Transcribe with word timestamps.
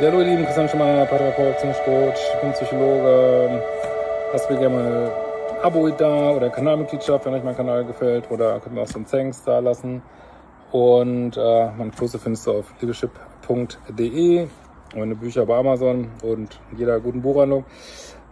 Ja, 0.00 0.12
hallo 0.12 0.20
ihr 0.20 0.26
Lieben, 0.26 0.44
Christian 0.44 0.68
Schemmer, 0.68 1.04
Paartherapeut, 1.06 1.56
Beziehungscoach, 1.56 2.14
ich 2.32 2.40
bin 2.40 2.52
Psychologe. 2.52 3.60
Lasst 4.32 4.48
mir 4.48 4.56
gerne 4.56 4.76
mal 4.76 4.86
ein 4.86 5.64
Abo 5.64 5.88
da 5.88 6.30
oder 6.30 6.50
Kanalmitgliedschaft, 6.50 7.26
wenn 7.26 7.34
euch 7.34 7.42
mein 7.42 7.56
Kanal 7.56 7.84
gefällt. 7.84 8.30
Oder 8.30 8.60
könnt 8.60 8.76
mir 8.76 8.82
auch 8.82 8.86
so 8.86 9.00
ein 9.00 9.06
Thanks 9.06 9.42
da 9.42 9.58
lassen. 9.58 10.00
Und 10.70 11.36
äh, 11.36 11.70
meine 11.76 11.90
Kurse 11.90 12.20
findest 12.20 12.46
du 12.46 12.58
auf 12.58 12.72
leadership.de, 12.80 14.46
meine 14.94 15.14
Bücher 15.16 15.44
bei 15.46 15.56
Amazon 15.56 16.12
und 16.22 16.60
jeder 16.76 17.00
guten 17.00 17.20
Buchhandlung. 17.20 17.64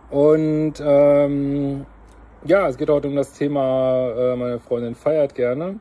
Und 0.08 0.74
ähm, 0.80 1.84
ja, 2.44 2.68
es 2.68 2.76
geht 2.76 2.90
heute 2.90 3.08
um 3.08 3.16
das 3.16 3.32
Thema, 3.32 4.12
äh, 4.16 4.36
meine 4.36 4.60
Freundin 4.60 4.94
feiert 4.94 5.34
gerne. 5.34 5.80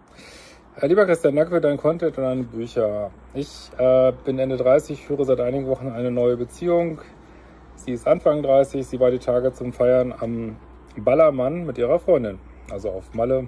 Lieber 0.81 1.05
Christian, 1.05 1.37
danke 1.37 1.51
für 1.51 1.61
deinen 1.61 1.77
Content 1.77 2.17
und 2.17 2.23
deine 2.25 2.43
Bücher. 2.43 3.09
Ich 3.33 3.71
äh, 3.77 4.11
bin 4.25 4.37
Ende 4.37 4.57
30, 4.57 5.05
führe 5.05 5.23
seit 5.23 5.39
einigen 5.39 5.67
Wochen 5.67 5.87
eine 5.87 6.11
neue 6.11 6.35
Beziehung. 6.35 6.99
Sie 7.75 7.93
ist 7.93 8.05
Anfang 8.05 8.43
30, 8.43 8.85
sie 8.85 8.99
war 8.99 9.09
die 9.09 9.19
Tage 9.19 9.53
zum 9.53 9.71
Feiern 9.71 10.13
am 10.19 10.57
Ballermann 10.97 11.65
mit 11.65 11.77
ihrer 11.77 11.97
Freundin, 11.97 12.39
also 12.69 12.89
auf 12.89 13.13
Malle. 13.13 13.47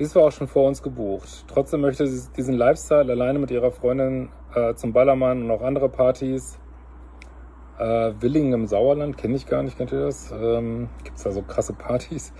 Dies 0.00 0.16
war 0.16 0.24
auch 0.24 0.32
schon 0.32 0.48
vor 0.48 0.66
uns 0.66 0.82
gebucht. 0.82 1.44
Trotzdem 1.46 1.82
möchte 1.82 2.04
sie 2.08 2.32
diesen 2.36 2.56
Lifestyle 2.56 3.12
alleine 3.12 3.38
mit 3.38 3.52
ihrer 3.52 3.70
Freundin 3.70 4.30
äh, 4.56 4.74
zum 4.74 4.92
Ballermann 4.92 5.44
und 5.44 5.50
auch 5.52 5.62
andere 5.62 5.88
Partys. 5.88 6.58
Äh, 7.78 8.12
Willingen 8.18 8.54
im 8.54 8.66
Sauerland, 8.66 9.16
kenne 9.16 9.36
ich 9.36 9.46
gar 9.46 9.62
nicht, 9.62 9.78
kennt 9.78 9.92
ihr 9.92 10.00
das? 10.00 10.32
Ähm, 10.32 10.88
Gibt 11.04 11.18
es 11.18 11.22
da 11.22 11.30
so 11.30 11.42
krasse 11.42 11.74
Partys? 11.74 12.32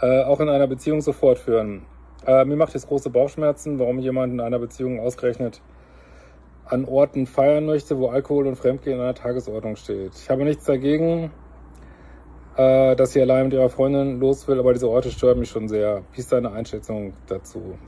Äh, 0.00 0.22
auch 0.22 0.38
in 0.38 0.48
einer 0.48 0.68
Beziehung 0.68 1.00
so 1.00 1.12
fortführen. 1.12 1.86
Äh, 2.26 2.44
mir 2.44 2.56
macht 2.56 2.74
es 2.74 2.86
große 2.86 3.10
Bauchschmerzen, 3.10 3.78
warum 3.78 3.98
jemand 3.98 4.32
in 4.32 4.40
einer 4.40 4.58
Beziehung 4.58 5.00
ausgerechnet 5.00 5.60
an 6.66 6.84
Orten 6.84 7.26
feiern 7.26 7.66
möchte, 7.66 7.98
wo 7.98 8.08
Alkohol 8.08 8.46
und 8.46 8.56
Fremdgehen 8.56 8.96
in 8.96 9.02
einer 9.02 9.14
Tagesordnung 9.14 9.76
steht. 9.76 10.12
Ich 10.14 10.30
habe 10.30 10.44
nichts 10.44 10.64
dagegen, 10.64 11.32
äh, 12.56 12.94
dass 12.94 13.12
sie 13.12 13.20
allein 13.22 13.44
mit 13.44 13.54
ihrer 13.54 13.70
Freundin 13.70 14.20
los 14.20 14.46
will, 14.46 14.58
aber 14.58 14.72
diese 14.72 14.88
Orte 14.88 15.10
stören 15.10 15.38
mich 15.38 15.50
schon 15.50 15.68
sehr. 15.68 16.02
Wie 16.12 16.20
ist 16.20 16.30
deine 16.32 16.52
Einschätzung 16.52 17.14
dazu? 17.26 17.78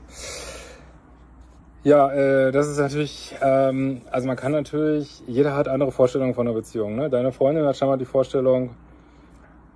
Ja, 1.83 2.11
äh, 2.11 2.51
das 2.51 2.69
ist 2.69 2.77
natürlich, 2.77 3.35
ähm, 3.41 4.01
also 4.09 4.25
man 4.27 4.37
kann 4.37 4.53
natürlich, 4.53 5.21
jeder 5.27 5.55
hat 5.55 5.67
andere 5.67 5.91
Vorstellungen 5.91 6.33
von 6.33 6.47
einer 6.47 6.55
Beziehung. 6.55 6.95
Ne? 6.95 7.09
Deine 7.09 7.33
Freundin 7.33 7.65
hat 7.65 7.75
schon 7.77 7.89
mal 7.89 7.97
die 7.97 8.05
Vorstellung, 8.05 8.71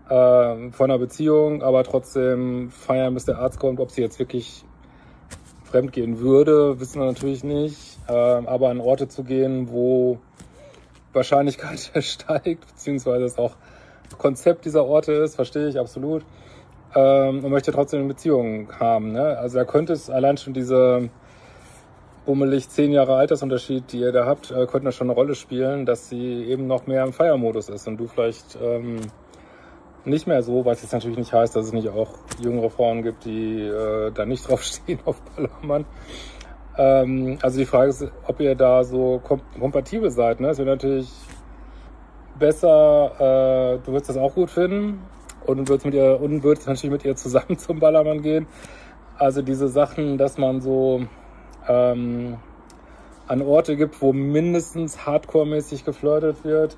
äh, 0.09 0.71
von 0.71 0.91
einer 0.91 0.97
Beziehung, 0.97 1.63
aber 1.63 1.83
trotzdem 1.83 2.69
feiern, 2.69 3.13
bis 3.13 3.25
der 3.25 3.39
Arzt 3.39 3.59
kommt, 3.59 3.79
ob 3.79 3.91
sie 3.91 4.01
jetzt 4.01 4.19
wirklich 4.19 4.63
fremdgehen 5.63 6.19
würde, 6.19 6.79
wissen 6.79 6.99
wir 6.99 7.07
natürlich 7.07 7.43
nicht. 7.43 7.97
Äh, 8.07 8.13
aber 8.13 8.69
an 8.69 8.79
Orte 8.79 9.07
zu 9.07 9.23
gehen, 9.23 9.69
wo 9.69 10.19
Wahrscheinlichkeit 11.13 11.91
steigt, 12.03 12.67
beziehungsweise 12.67 13.25
es 13.25 13.37
auch 13.37 13.55
Konzept 14.17 14.65
dieser 14.65 14.85
Orte 14.85 15.11
ist, 15.13 15.35
verstehe 15.35 15.67
ich 15.67 15.77
absolut. 15.77 16.23
Ähm, 16.95 17.43
und 17.43 17.51
möchte 17.51 17.71
trotzdem 17.71 17.99
eine 17.99 18.07
Beziehung 18.07 18.71
haben. 18.79 19.11
Ne? 19.11 19.37
Also 19.37 19.57
da 19.57 19.65
könnte 19.65 19.93
es 19.93 20.09
allein 20.09 20.37
schon 20.37 20.53
diese 20.53 21.09
bummelig 22.25 22.69
zehn 22.69 22.91
Jahre 22.91 23.15
Altersunterschied, 23.15 23.91
die 23.91 23.99
ihr 23.99 24.11
da 24.11 24.25
habt, 24.25 24.51
äh, 24.51 24.65
könnte 24.67 24.85
da 24.85 24.91
schon 24.91 25.07
eine 25.07 25.15
Rolle 25.15 25.35
spielen, 25.35 25.85
dass 25.85 26.09
sie 26.09 26.45
eben 26.45 26.67
noch 26.67 26.87
mehr 26.87 27.03
im 27.03 27.13
Feiermodus 27.13 27.69
ist 27.69 27.87
und 27.87 27.97
du 27.97 28.07
vielleicht 28.07 28.57
ähm, 28.61 29.01
nicht 30.07 30.27
mehr 30.27 30.41
so, 30.41 30.65
was 30.65 30.81
jetzt 30.81 30.93
natürlich 30.93 31.17
nicht 31.17 31.33
heißt, 31.33 31.55
dass 31.55 31.65
es 31.65 31.73
nicht 31.73 31.89
auch 31.89 32.09
jüngere 32.39 32.69
Frauen 32.69 33.03
gibt, 33.03 33.25
die 33.25 33.61
äh, 33.61 34.11
da 34.11 34.25
nicht 34.25 34.47
draufstehen 34.49 34.99
auf 35.05 35.21
Ballermann. 35.21 35.85
Ähm, 36.77 37.37
also 37.41 37.59
die 37.59 37.65
Frage 37.65 37.89
ist, 37.89 38.07
ob 38.25 38.39
ihr 38.39 38.55
da 38.55 38.83
so 38.83 39.19
kom 39.23 39.41
kompatibel 39.59 40.09
seid. 40.09 40.39
Ne? 40.39 40.49
Es 40.49 40.57
wäre 40.57 40.69
natürlich 40.69 41.11
besser, 42.39 43.11
äh, 43.19 43.85
du 43.85 43.91
würdest 43.91 44.09
das 44.09 44.17
auch 44.17 44.33
gut 44.33 44.49
finden 44.49 45.01
und 45.45 45.67
würdest 45.67 45.85
mit 45.85 45.95
ihr 45.95 46.19
und 46.21 46.43
würdest 46.43 46.67
natürlich 46.67 46.91
mit 46.91 47.05
ihr 47.05 47.15
zusammen 47.15 47.57
zum 47.57 47.79
Ballermann 47.79 48.21
gehen. 48.21 48.47
Also 49.17 49.41
diese 49.41 49.67
Sachen, 49.67 50.17
dass 50.17 50.37
man 50.37 50.61
so 50.61 51.01
ähm, 51.67 52.37
an 53.27 53.41
Orte 53.41 53.75
gibt, 53.75 54.01
wo 54.01 54.13
mindestens 54.13 55.05
hardcore-mäßig 55.05 55.83
geflirtet 55.83 56.45
wird 56.45 56.77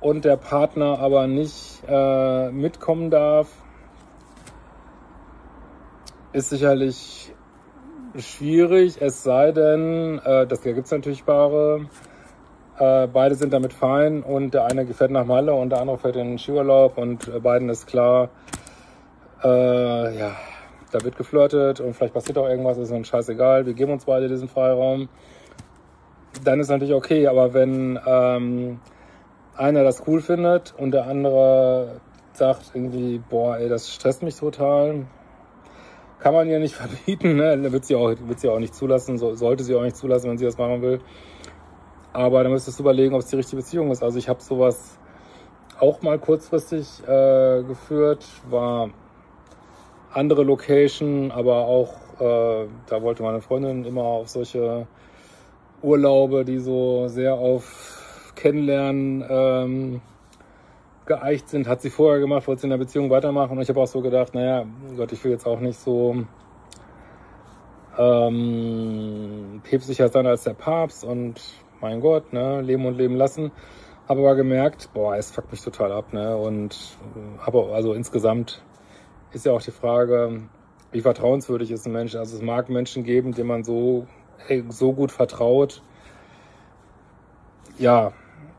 und 0.00 0.24
der 0.24 0.36
Partner 0.36 0.98
aber 0.98 1.26
nicht 1.26 1.82
äh, 1.88 2.50
mitkommen 2.50 3.10
darf, 3.10 3.48
ist 6.32 6.50
sicherlich 6.50 7.32
schwierig, 8.16 9.00
es 9.00 9.22
sei 9.22 9.52
denn, 9.52 10.20
äh, 10.24 10.46
das 10.46 10.60
da 10.60 10.72
gibt 10.72 10.86
es 10.86 10.92
natürlich 10.92 11.24
Paare, 11.24 11.86
äh, 12.78 13.06
beide 13.08 13.34
sind 13.34 13.52
damit 13.52 13.72
fein 13.72 14.22
und 14.22 14.54
der 14.54 14.66
eine 14.66 14.86
fährt 14.86 15.10
nach 15.10 15.24
Malle 15.24 15.54
und 15.54 15.70
der 15.70 15.80
andere 15.80 15.98
fährt 15.98 16.16
in 16.16 16.28
den 16.28 16.38
Skiurlaub 16.38 16.96
und 16.96 17.28
äh, 17.28 17.40
beiden 17.40 17.68
ist 17.68 17.86
klar, 17.86 18.30
äh, 19.42 20.18
ja, 20.18 20.32
da 20.92 21.02
wird 21.02 21.16
geflirtet 21.16 21.80
und 21.80 21.94
vielleicht 21.94 22.14
passiert 22.14 22.38
auch 22.38 22.48
irgendwas, 22.48 22.78
ist 22.78 22.90
uns 22.90 23.08
scheißegal, 23.08 23.66
wir 23.66 23.74
geben 23.74 23.92
uns 23.92 24.04
beide 24.04 24.28
diesen 24.28 24.48
Freiraum. 24.48 25.08
Dann 26.44 26.60
ist 26.60 26.68
natürlich 26.68 26.94
okay, 26.94 27.26
aber 27.26 27.52
wenn 27.52 27.98
ähm, 28.06 28.80
einer 29.58 29.82
das 29.82 30.04
cool 30.06 30.20
findet 30.20 30.74
und 30.78 30.92
der 30.92 31.06
andere 31.06 32.00
sagt 32.32 32.70
irgendwie, 32.74 33.20
boah, 33.28 33.58
ey, 33.58 33.68
das 33.68 33.92
stresst 33.92 34.22
mich 34.22 34.36
total, 34.36 35.06
kann 36.20 36.34
man 36.34 36.48
ihr 36.48 36.60
nicht 36.60 36.74
verbieten, 36.76 37.36
ne? 37.36 37.72
wird 37.72 37.84
sie 37.84 37.96
auch, 37.96 38.08
wird 38.08 38.40
sie 38.40 38.48
auch 38.48 38.60
nicht 38.60 38.74
zulassen, 38.74 39.18
so, 39.18 39.34
sollte 39.34 39.64
sie 39.64 39.74
auch 39.74 39.82
nicht 39.82 39.96
zulassen, 39.96 40.30
wenn 40.30 40.38
sie 40.38 40.44
das 40.44 40.58
machen 40.58 40.80
will. 40.82 41.00
Aber 42.12 42.42
dann 42.42 42.52
müsstest 42.52 42.78
du 42.78 42.82
überlegen, 42.84 43.14
ob 43.14 43.20
es 43.20 43.26
die 43.26 43.36
richtige 43.36 43.60
Beziehung 43.60 43.90
ist. 43.90 44.02
Also 44.02 44.18
ich 44.18 44.28
habe 44.28 44.40
sowas 44.40 44.98
auch 45.78 46.02
mal 46.02 46.18
kurzfristig 46.18 47.02
äh, 47.06 47.62
geführt, 47.62 48.24
war 48.48 48.90
andere 50.12 50.42
Location, 50.42 51.30
aber 51.30 51.66
auch, 51.66 51.92
äh, 52.18 52.66
da 52.86 53.02
wollte 53.02 53.22
meine 53.22 53.40
Freundin 53.40 53.84
immer 53.84 54.02
auf 54.02 54.28
solche 54.28 54.86
Urlaube, 55.82 56.44
die 56.44 56.58
so 56.58 57.06
sehr 57.08 57.34
auf 57.34 57.97
Kennenlernen 58.38 59.24
ähm, 59.28 60.00
geeicht 61.06 61.48
sind, 61.48 61.66
hat 61.66 61.82
sie 61.82 61.90
vorher 61.90 62.20
gemacht, 62.20 62.46
wollte 62.46 62.62
sie 62.62 62.66
in 62.66 62.70
der 62.70 62.78
Beziehung 62.78 63.10
weitermachen. 63.10 63.56
Und 63.56 63.62
ich 63.62 63.68
habe 63.68 63.80
auch 63.80 63.86
so 63.86 64.00
gedacht, 64.00 64.34
naja, 64.34 64.64
Gott, 64.96 65.12
ich 65.12 65.22
will 65.24 65.32
jetzt 65.32 65.46
auch 65.46 65.58
nicht 65.58 65.78
so 65.78 66.24
ähm, 67.98 69.60
päpstlicher 69.64 70.08
sein 70.08 70.26
als 70.26 70.44
der 70.44 70.54
Papst 70.54 71.04
und 71.04 71.40
mein 71.80 72.00
Gott, 72.00 72.32
ne, 72.32 72.60
leben 72.60 72.86
und 72.86 72.96
leben 72.96 73.16
lassen. 73.16 73.50
Habe 74.08 74.20
aber 74.20 74.36
gemerkt, 74.36 74.90
boah, 74.94 75.16
es 75.16 75.32
fuckt 75.32 75.50
mich 75.50 75.62
total 75.62 75.92
ab, 75.92 76.12
ne? 76.12 76.36
Und 76.36 76.96
habe 77.40 77.72
also 77.74 77.92
insgesamt 77.92 78.62
ist 79.32 79.44
ja 79.44 79.52
auch 79.52 79.60
die 79.60 79.70
Frage, 79.72 80.42
wie 80.92 81.00
vertrauenswürdig 81.00 81.70
ist 81.70 81.86
ein 81.86 81.92
Mensch. 81.92 82.14
Also 82.14 82.36
es 82.36 82.42
mag 82.42 82.68
Menschen 82.70 83.02
geben, 83.02 83.32
denen 83.32 83.48
man 83.48 83.64
so, 83.64 84.06
so 84.68 84.92
gut 84.92 85.12
vertraut, 85.12 85.82
ja, 87.78 88.12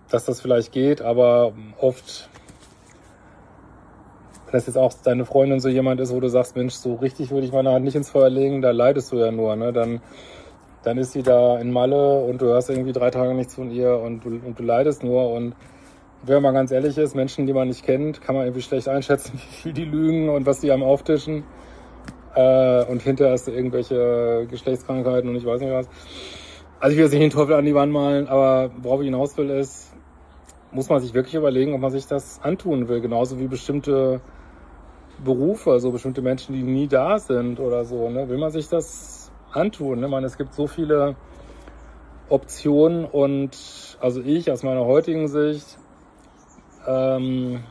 dass 0.09 0.25
das 0.25 0.41
vielleicht 0.41 0.71
geht, 0.71 1.01
aber 1.01 1.53
oft, 1.79 2.29
wenn 4.45 4.53
das 4.53 4.67
jetzt 4.67 4.77
auch 4.77 4.93
deine 5.03 5.25
Freundin 5.25 5.59
so 5.59 5.69
jemand 5.69 5.99
ist, 5.99 6.13
wo 6.13 6.19
du 6.19 6.29
sagst, 6.29 6.55
Mensch, 6.55 6.73
so 6.73 6.95
richtig 6.95 7.31
würde 7.31 7.45
ich 7.45 7.53
meine 7.53 7.71
Hand 7.71 7.85
nicht 7.85 7.95
ins 7.95 8.09
Feuer 8.09 8.29
legen, 8.29 8.61
da 8.61 8.71
leidest 8.71 9.11
du 9.11 9.17
ja 9.17 9.31
nur, 9.31 9.55
ne? 9.55 9.71
Dann, 9.71 10.01
dann 10.83 10.97
ist 10.97 11.11
sie 11.11 11.23
da 11.23 11.59
in 11.59 11.71
Malle 11.71 12.19
und 12.23 12.41
du 12.41 12.47
hörst 12.47 12.69
irgendwie 12.69 12.93
drei 12.93 13.11
Tage 13.11 13.33
nichts 13.33 13.55
von 13.55 13.69
ihr 13.69 13.97
und 13.99 14.25
du, 14.25 14.29
und 14.29 14.57
du 14.57 14.63
leidest 14.63 15.03
nur 15.03 15.31
und 15.31 15.55
wenn 16.23 16.41
man 16.41 16.53
ganz 16.53 16.71
ehrlich 16.71 16.97
ist, 16.97 17.15
Menschen, 17.15 17.47
die 17.47 17.53
man 17.53 17.67
nicht 17.67 17.85
kennt, 17.85 18.21
kann 18.21 18.35
man 18.35 18.45
irgendwie 18.45 18.61
schlecht 18.61 18.87
einschätzen, 18.87 19.33
wie 19.49 19.55
viel 19.61 19.73
die 19.73 19.85
lügen 19.85 20.29
und 20.29 20.45
was 20.45 20.59
die 20.59 20.71
einem 20.71 20.83
auftischen. 20.83 21.43
Äh, 22.35 22.85
und 22.85 23.01
hinterher 23.01 23.33
hast 23.33 23.47
du 23.47 23.51
irgendwelche 23.51 24.45
Geschlechtskrankheiten 24.49 25.29
und 25.29 25.35
ich 25.35 25.45
weiß 25.45 25.61
nicht 25.61 25.71
was. 25.71 25.87
Also 26.79 26.91
ich 26.91 26.97
will 26.97 27.05
jetzt 27.05 27.13
nicht 27.13 27.23
den 27.23 27.31
Teufel 27.31 27.55
an 27.55 27.65
die 27.65 27.75
Wand 27.75 27.91
malen, 27.91 28.27
aber 28.27 28.71
worauf 28.81 29.01
ich 29.01 29.05
hinaus 29.05 29.35
will 29.37 29.49
ist, 29.49 29.88
muss 30.71 30.89
man 30.89 30.99
sich 30.99 31.13
wirklich 31.13 31.35
überlegen, 31.35 31.73
ob 31.73 31.81
man 31.81 31.91
sich 31.91 32.07
das 32.07 32.39
antun 32.43 32.87
will. 32.87 33.01
Genauso 33.01 33.39
wie 33.39 33.47
bestimmte 33.47 34.21
Berufe, 35.23 35.71
also 35.71 35.91
bestimmte 35.91 36.21
Menschen, 36.21 36.53
die 36.53 36.63
nie 36.63 36.87
da 36.87 37.19
sind 37.19 37.59
oder 37.59 37.85
so. 37.85 38.09
Ne? 38.09 38.29
Will 38.29 38.37
man 38.37 38.51
sich 38.51 38.69
das 38.69 39.31
antun? 39.51 39.99
Ne? 39.99 40.07
Man, 40.07 40.23
es 40.23 40.37
gibt 40.37 40.53
so 40.53 40.67
viele 40.67 41.15
Optionen 42.29 43.05
und 43.05 43.57
also 43.99 44.21
ich 44.21 44.51
aus 44.51 44.63
meiner 44.63 44.85
heutigen 44.85 45.27
Sicht 45.27 45.77
ähm, 46.87 47.63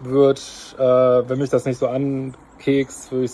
würde, 0.00 0.40
äh, 0.78 1.28
wenn 1.28 1.38
mich 1.38 1.50
das 1.50 1.64
nicht 1.64 1.78
so 1.78 1.88
ankekst, 1.88 3.12
würde 3.12 3.24
ich, 3.24 3.32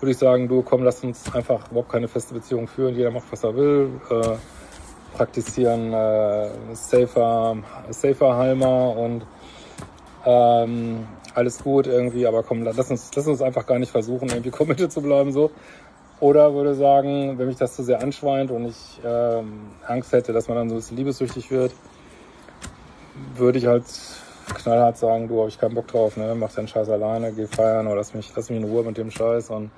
würd 0.00 0.12
ich 0.12 0.18
sagen, 0.18 0.48
du 0.48 0.62
komm, 0.62 0.84
lass 0.84 1.02
uns 1.02 1.34
einfach 1.34 1.70
überhaupt 1.70 1.90
keine 1.90 2.08
feste 2.08 2.34
Beziehung 2.34 2.68
führen, 2.68 2.94
jeder 2.94 3.10
macht, 3.10 3.30
was 3.32 3.42
er 3.42 3.56
will, 3.56 3.90
äh, 4.10 4.36
praktizieren 5.14 5.92
äh, 5.92 6.50
safer, 6.72 7.56
safer 7.90 8.36
Halmer 8.36 8.96
und 8.96 9.22
ähm, 10.24 11.06
alles 11.34 11.62
gut 11.62 11.86
irgendwie, 11.86 12.26
aber 12.26 12.42
komm, 12.42 12.62
lass 12.62 12.90
uns, 12.90 13.10
lass 13.14 13.26
uns 13.26 13.42
einfach 13.42 13.66
gar 13.66 13.78
nicht 13.78 13.90
versuchen, 13.90 14.28
irgendwie 14.28 14.50
committed 14.50 14.92
zu 14.92 15.02
bleiben 15.02 15.32
so. 15.32 15.50
Oder 16.20 16.54
würde 16.54 16.74
sagen, 16.74 17.36
wenn 17.38 17.48
mich 17.48 17.56
das 17.56 17.74
zu 17.74 17.82
sehr 17.82 18.00
anschweint 18.00 18.50
und 18.52 18.66
ich 18.66 19.00
ähm, 19.04 19.70
Angst 19.86 20.12
hätte, 20.12 20.32
dass 20.32 20.46
man 20.46 20.56
dann 20.56 20.68
so 20.68 20.76
ein 20.76 20.78
bisschen 20.78 20.96
liebessüchtig 20.96 21.50
wird, 21.50 21.72
würde 23.34 23.58
ich 23.58 23.66
halt 23.66 23.84
knallhart 24.54 24.98
sagen, 24.98 25.28
du, 25.28 25.40
habe 25.40 25.48
ich 25.48 25.58
keinen 25.58 25.74
Bock 25.74 25.88
drauf, 25.88 26.16
ne? 26.16 26.34
Mach 26.36 26.52
deinen 26.52 26.68
Scheiß 26.68 26.88
alleine, 26.90 27.32
geh 27.32 27.46
feiern 27.46 27.86
oder 27.86 27.96
lass 27.96 28.14
mich, 28.14 28.30
lass 28.36 28.50
mich 28.50 28.60
in 28.60 28.68
Ruhe 28.68 28.84
mit 28.84 28.98
dem 28.98 29.10
Scheiß 29.10 29.50
und 29.50 29.70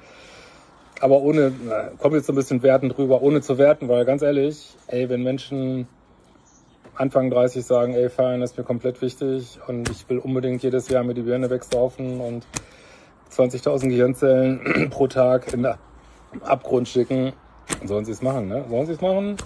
aber 1.00 1.20
ohne, 1.20 1.52
kommt 1.98 2.14
jetzt 2.14 2.26
so 2.26 2.32
ein 2.32 2.36
bisschen 2.36 2.62
wertend 2.62 2.96
drüber, 2.96 3.22
ohne 3.22 3.40
zu 3.40 3.58
werten, 3.58 3.88
weil 3.88 4.04
ganz 4.04 4.22
ehrlich, 4.22 4.76
ey, 4.86 5.08
wenn 5.08 5.22
Menschen 5.22 5.88
Anfang 6.94 7.30
30 7.30 7.64
sagen, 7.64 7.94
ey, 7.94 8.08
feiern 8.08 8.42
ist 8.42 8.56
mir 8.56 8.64
komplett 8.64 9.02
wichtig 9.02 9.58
und 9.66 9.90
ich 9.90 10.08
will 10.08 10.18
unbedingt 10.18 10.62
jedes 10.62 10.88
Jahr 10.88 11.02
mir 11.02 11.14
die 11.14 11.22
Birne 11.22 11.50
wegsaufen 11.50 12.20
und 12.20 12.46
20.000 13.32 13.88
Gehirnzellen 13.88 14.88
pro 14.90 15.08
Tag 15.08 15.52
in 15.52 15.64
den 15.64 15.74
Abgrund 16.42 16.88
schicken, 16.88 17.32
sollen 17.84 18.04
sie 18.04 18.12
es 18.12 18.22
machen, 18.22 18.48
ne? 18.48 18.64
Sollen 18.68 18.86
sie 18.86 18.92
es 18.92 19.00
machen? 19.00 19.36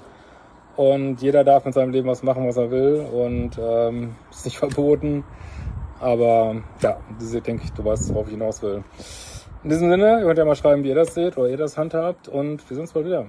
Und 0.77 1.23
jeder 1.23 1.43
darf 1.43 1.65
mit 1.65 1.75
seinem 1.75 1.91
Leben 1.91 2.07
was 2.07 2.23
machen, 2.23 2.47
was 2.47 2.57
er 2.57 2.71
will 2.71 3.05
und 3.13 3.59
ähm, 3.59 4.15
ist 4.31 4.45
nicht 4.45 4.59
verboten. 4.59 5.25
Aber 6.01 6.57
ja, 6.83 6.99
denke 7.21 7.65
ich, 7.65 7.73
du 7.73 7.85
weißt, 7.85 8.15
worauf 8.15 8.27
ich 8.27 8.35
hinaus 8.35 8.63
will. 8.63 8.85
In 9.65 9.71
diesem 9.71 9.91
Sinne, 9.91 10.21
ihr 10.21 10.25
könnt 10.25 10.39
ja 10.39 10.45
mal 10.45 10.55
schreiben, 10.55 10.85
wie 10.85 10.89
ihr 10.89 10.95
das 10.95 11.15
seht 11.15 11.37
oder 11.37 11.49
ihr 11.49 11.57
das 11.57 11.77
handhabt 11.77 12.29
und 12.29 12.69
wir 12.71 12.75
sehen 12.77 12.83
uns 12.83 12.93
bald 12.93 13.07
wieder. 13.07 13.27